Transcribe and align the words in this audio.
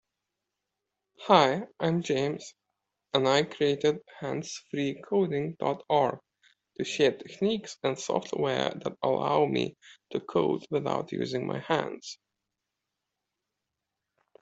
Hi, 1.27 1.61
I'm 1.79 2.01
James, 2.01 2.55
and 3.13 3.27
I 3.27 3.43
created 3.43 3.99
handsfreecoding.org 4.19 6.19
to 6.77 6.83
share 6.83 7.11
techniques 7.11 7.77
and 7.83 7.99
software 7.99 8.71
that 8.71 8.97
allow 9.03 9.45
me 9.45 9.77
to 10.09 10.19
code 10.19 10.65
without 10.71 11.11
using 11.11 11.45
my 11.45 11.59
hands. 11.59 12.17